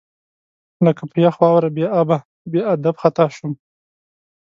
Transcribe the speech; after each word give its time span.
لکه 0.85 1.03
په 1.11 1.17
یخ 1.25 1.35
واوره 1.41 1.69
بې 1.75 1.85
ابه، 2.01 2.17
بې 2.51 2.61
ادب 2.73 2.95
خطا 3.01 3.25
شم 3.35 3.51